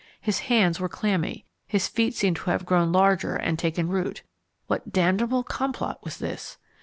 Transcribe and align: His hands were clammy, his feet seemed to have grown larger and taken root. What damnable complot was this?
His 0.19 0.39
hands 0.49 0.79
were 0.79 0.89
clammy, 0.89 1.45
his 1.67 1.87
feet 1.87 2.15
seemed 2.15 2.37
to 2.37 2.49
have 2.49 2.65
grown 2.65 2.91
larger 2.91 3.35
and 3.35 3.59
taken 3.59 3.87
root. 3.87 4.23
What 4.65 4.91
damnable 4.91 5.43
complot 5.43 5.99
was 6.03 6.17
this? 6.17 6.57